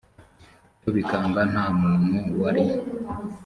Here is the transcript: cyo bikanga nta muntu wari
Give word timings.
cyo 0.79 0.89
bikanga 0.95 1.41
nta 1.51 1.65
muntu 1.79 2.17
wari 2.41 2.63